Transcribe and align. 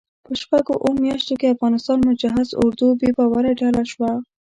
په 0.25 0.33
شپږو 0.41 0.73
اوو 0.85 0.99
میاشتو 1.03 1.33
کې 1.39 1.53
افغانستان 1.55 1.97
مجهز 2.09 2.47
اردو 2.63 2.87
بې 2.99 3.09
باوره 3.17 3.51
ډله 3.61 3.83
شوه. 3.91 4.11